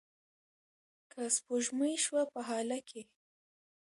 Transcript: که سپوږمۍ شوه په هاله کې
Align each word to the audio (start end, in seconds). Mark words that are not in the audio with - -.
که 1.11 1.21
سپوږمۍ 1.35 1.95
شوه 2.05 2.23
په 2.33 2.39
هاله 2.47 2.79
کې 2.89 3.01